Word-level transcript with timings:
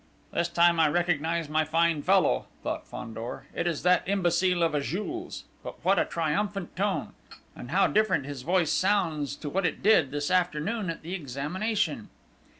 "This 0.33 0.49
time 0.49 0.79
I 0.79 0.87
recognise 0.89 1.47
my 1.47 1.63
fine 1.63 2.01
fellow!" 2.01 2.47
thought 2.63 2.87
Fandor. 2.87 3.45
"It 3.53 3.67
is 3.67 3.83
that 3.83 4.01
imbecile 4.07 4.63
of 4.63 4.73
a 4.73 4.81
Jules. 4.81 5.43
But 5.63 5.85
what 5.85 5.99
a 5.99 6.05
triumphant 6.05 6.75
tone! 6.75 7.13
And 7.55 7.69
how 7.69 7.85
different 7.85 8.25
his 8.25 8.41
voice 8.41 8.71
sounds 8.71 9.35
to 9.35 9.47
what 9.47 9.63
it 9.63 9.83
did, 9.83 10.09
this 10.09 10.31
afternoon, 10.31 10.89
at 10.89 11.03
the 11.03 11.13
examination!" 11.13 12.09